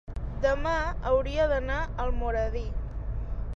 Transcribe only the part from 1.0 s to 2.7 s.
hauria d'anar a Almoradí.